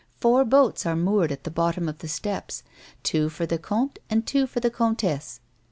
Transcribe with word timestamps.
Four 0.19 0.45
boats 0.45 0.83
are 0.87 0.95
moored 0.95 1.31
at 1.31 1.43
the 1.43 1.51
bottom 1.51 1.87
of 1.87 1.99
the 1.99 2.07
steps, 2.07 2.63
two 3.03 3.29
for 3.29 3.45
the 3.45 3.59
comte 3.59 3.99
and 4.09 4.25
two 4.25 4.47
for 4.47 4.59
the 4.59 4.71
comtesse. 4.71 5.41